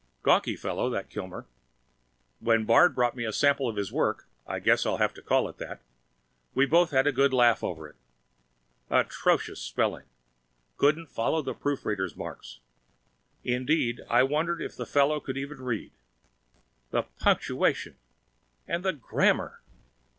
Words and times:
Gawky 0.23 0.55
fellow 0.55 0.89
that 0.89 1.11
Kilmer. 1.11 1.45
When 2.39 2.65
Bard 2.65 2.95
brought 2.95 3.15
me 3.15 3.23
a 3.23 3.31
sample 3.31 3.69
of 3.69 3.75
his 3.75 3.91
work 3.91 4.25
I 4.47 4.57
guess 4.57 4.83
I'll 4.83 4.97
have 4.97 5.13
to 5.13 5.21
call 5.21 5.47
it 5.47 5.59
that 5.59 5.79
we 6.55 6.65
both 6.65 6.89
had 6.89 7.05
a 7.05 7.11
good 7.11 7.31
laugh 7.31 7.63
over 7.63 7.87
it! 7.87 7.95
Atrocious 8.89 9.61
spelling! 9.61 10.07
Couldn't 10.77 11.11
follow 11.11 11.43
the 11.43 11.53
proofreader's 11.53 12.15
marks. 12.15 12.61
Indeed, 13.43 14.01
I 14.09 14.23
wonder 14.23 14.59
if 14.59 14.75
the 14.75 14.87
fellow 14.87 15.19
could 15.19 15.37
even 15.37 15.59
read! 15.61 15.91
The 16.89 17.03
punctuation! 17.19 17.95
And 18.67 18.83
the 18.83 18.93
grammar! 18.93 19.61